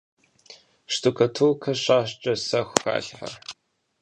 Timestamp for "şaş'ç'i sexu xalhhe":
1.83-3.29